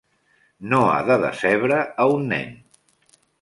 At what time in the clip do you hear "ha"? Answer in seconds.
0.93-1.03